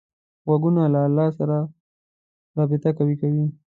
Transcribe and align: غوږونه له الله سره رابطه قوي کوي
غوږونه 0.45 0.81
له 0.93 0.99
الله 1.07 1.27
سره 1.37 1.57
رابطه 2.57 2.89
قوي 2.97 3.15
کوي 3.21 3.45